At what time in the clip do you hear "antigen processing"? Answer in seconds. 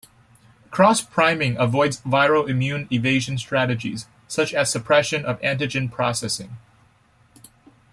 5.41-6.57